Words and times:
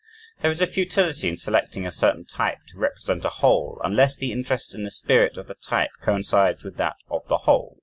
There 0.39 0.49
is 0.49 0.63
a 0.63 0.65
futility 0.65 1.29
in 1.29 1.37
selecting 1.37 1.85
a 1.85 1.91
certain 1.91 2.25
type 2.25 2.65
to 2.69 2.79
represent 2.79 3.23
a 3.23 3.29
"whole," 3.29 3.79
unless 3.83 4.17
the 4.17 4.31
interest 4.31 4.73
in 4.73 4.81
the 4.83 4.89
spirit 4.89 5.37
of 5.37 5.45
the 5.45 5.53
type 5.53 5.91
coincides 6.01 6.63
with 6.63 6.77
that 6.77 6.95
of 7.11 7.27
the 7.27 7.37
whole. 7.37 7.77